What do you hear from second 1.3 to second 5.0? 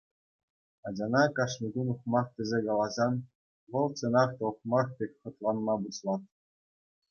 кашни кун ухмах тесе каласан, вӑл чӑнах та ухмах